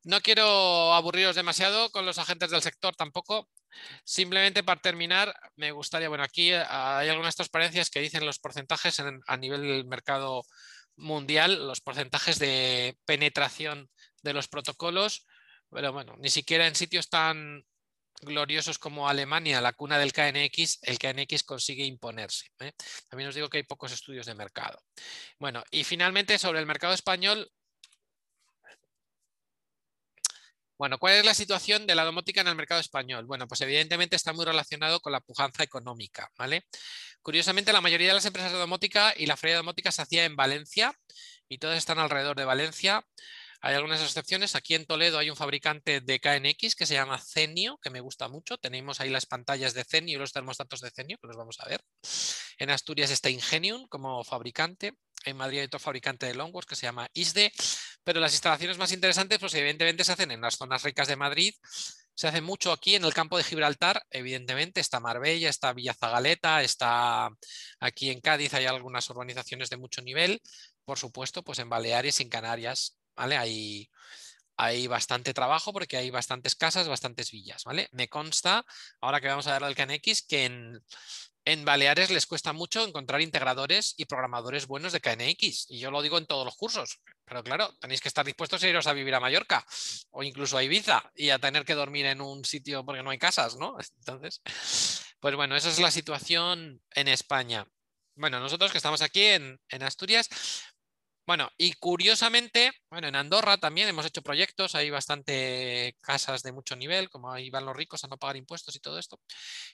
[0.03, 3.49] no quiero aburriros demasiado con los agentes del sector tampoco.
[4.05, 9.01] Simplemente para terminar, me gustaría, bueno, aquí eh, hay algunas transparencias que dicen los porcentajes
[9.27, 10.43] a nivel del mercado
[10.97, 13.91] mundial, los porcentajes de penetración
[14.23, 15.27] de los protocolos,
[15.71, 17.65] pero bueno, ni siquiera en sitios tan
[18.23, 22.47] gloriosos como Alemania, la cuna del KNX, el KNX consigue imponerse.
[22.61, 22.73] ¿eh?
[23.09, 24.83] También os digo que hay pocos estudios de mercado.
[25.39, 27.51] Bueno, y finalmente sobre el mercado español,
[30.81, 33.27] Bueno, ¿cuál es la situación de la domótica en el mercado español?
[33.27, 36.65] Bueno, pues evidentemente está muy relacionado con la pujanza económica, ¿vale?
[37.21, 40.25] Curiosamente, la mayoría de las empresas de domótica y la feria de domótica se hacía
[40.25, 40.95] en Valencia
[41.51, 43.05] y todas están alrededor de Valencia.
[43.63, 44.55] Hay algunas excepciones.
[44.55, 48.29] Aquí en Toledo hay un fabricante de KNX que se llama Cenio, que me gusta
[48.29, 48.57] mucho.
[48.57, 51.69] Tenemos ahí las pantallas de Cenio y los termostatos de Cenio, que los vamos a
[51.69, 51.83] ver.
[52.59, 54.95] En Asturias está Ingenium como fabricante.
[55.27, 57.53] En Madrid hay otro fabricante de longboards que se llama ISDE.
[58.03, 61.55] Pero las instalaciones más interesantes, pues evidentemente se hacen en las zonas ricas de Madrid.
[62.15, 66.63] Se hace mucho aquí en el campo de Gibraltar, evidentemente, está Marbella, está Villa Zagaleta,
[66.63, 67.31] está
[67.79, 70.43] aquí en Cádiz, hay algunas urbanizaciones de mucho nivel,
[70.85, 73.91] por supuesto, pues en Baleares y en Canarias hay,
[74.57, 77.89] hay bastante trabajo porque hay bastantes casas, bastantes villas, ¿vale?
[77.93, 78.65] Me consta,
[79.01, 80.83] ahora que vamos a ver al KNX, que en,
[81.45, 85.71] en Baleares les cuesta mucho encontrar integradores y programadores buenos de KNX.
[85.71, 87.01] Y yo lo digo en todos los cursos.
[87.25, 89.65] Pero claro, tenéis que estar dispuestos a iros a vivir a Mallorca
[90.11, 93.19] o incluso a Ibiza y a tener que dormir en un sitio porque no hay
[93.19, 93.77] casas, ¿no?
[93.99, 94.43] Entonces,
[95.19, 97.67] pues bueno, esa es la situación en España.
[98.17, 100.29] Bueno, nosotros que estamos aquí en, en Asturias,
[101.27, 106.75] Bueno, y curiosamente, bueno, en Andorra también hemos hecho proyectos, hay bastante casas de mucho
[106.75, 109.21] nivel, como ahí van los ricos a no pagar impuestos y todo esto.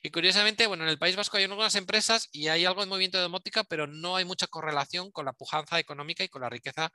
[0.02, 3.16] Y curiosamente, bueno, en el País Vasco hay algunas empresas y hay algo en movimiento
[3.18, 6.90] de domótica, pero no hay mucha correlación con la pujanza económica y con la riqueza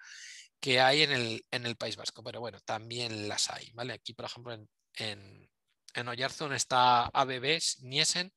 [0.59, 2.23] que hay en el, en el País Vasco.
[2.23, 3.93] Pero bueno, también las hay, ¿vale?
[3.93, 5.49] Aquí, por ejemplo, en,
[5.95, 8.31] en, Oyarzun está ABB Niesen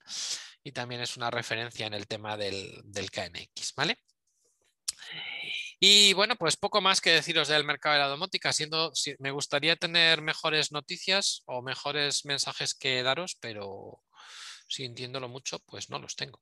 [0.63, 3.99] y también es una referencia en el tema del, del KNX, ¿vale?
[5.87, 9.77] Y bueno, pues poco más que deciros del mercado de la domótica, siendo, me gustaría
[9.77, 14.03] tener mejores noticias o mejores mensajes que daros, pero
[14.67, 16.41] sintiéndolo mucho, pues no los tengo.